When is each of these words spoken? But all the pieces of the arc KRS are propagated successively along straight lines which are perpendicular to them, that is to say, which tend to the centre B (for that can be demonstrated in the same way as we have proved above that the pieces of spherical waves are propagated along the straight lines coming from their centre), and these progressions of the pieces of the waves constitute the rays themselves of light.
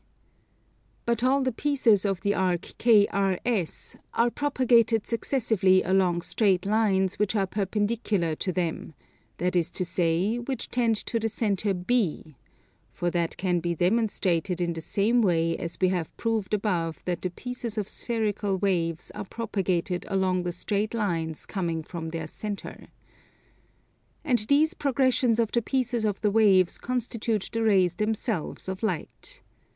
But 1.05 1.23
all 1.23 1.43
the 1.43 1.51
pieces 1.51 2.05
of 2.05 2.21
the 2.21 2.33
arc 2.33 2.61
KRS 2.79 3.97
are 4.15 4.31
propagated 4.31 5.05
successively 5.05 5.83
along 5.83 6.23
straight 6.23 6.65
lines 6.65 7.19
which 7.19 7.35
are 7.35 7.45
perpendicular 7.45 8.33
to 8.37 8.51
them, 8.51 8.95
that 9.37 9.55
is 9.55 9.69
to 9.69 9.85
say, 9.85 10.37
which 10.39 10.69
tend 10.69 10.95
to 11.05 11.19
the 11.19 11.29
centre 11.29 11.75
B 11.75 12.35
(for 12.91 13.11
that 13.11 13.37
can 13.37 13.59
be 13.59 13.75
demonstrated 13.75 14.59
in 14.59 14.73
the 14.73 14.81
same 14.81 15.21
way 15.21 15.55
as 15.55 15.77
we 15.79 15.89
have 15.89 16.17
proved 16.17 16.55
above 16.55 17.05
that 17.05 17.21
the 17.21 17.29
pieces 17.29 17.77
of 17.77 17.87
spherical 17.87 18.57
waves 18.57 19.11
are 19.11 19.25
propagated 19.25 20.07
along 20.09 20.41
the 20.41 20.51
straight 20.51 20.95
lines 20.95 21.45
coming 21.45 21.83
from 21.83 22.09
their 22.09 22.25
centre), 22.25 22.87
and 24.23 24.39
these 24.49 24.73
progressions 24.73 25.37
of 25.37 25.51
the 25.51 25.61
pieces 25.61 26.05
of 26.05 26.19
the 26.21 26.31
waves 26.31 26.79
constitute 26.79 27.49
the 27.53 27.61
rays 27.61 27.93
themselves 27.93 28.67
of 28.67 28.81
light. 28.81 29.43